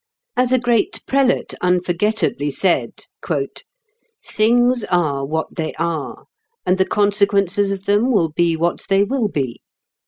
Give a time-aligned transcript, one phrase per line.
[0.35, 3.03] As a great prelate unforgettably said,
[4.25, 6.23] "Things are what they are,
[6.65, 9.61] and the consequences of them will be what they will be.